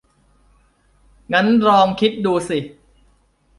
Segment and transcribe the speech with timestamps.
[1.33, 2.59] งั้นลองคิดดูสิ